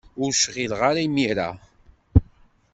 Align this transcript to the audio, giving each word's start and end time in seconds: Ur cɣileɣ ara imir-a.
Ur 0.21 0.31
cɣileɣ 0.43 0.81
ara 0.89 1.01
imir-a. 1.07 1.49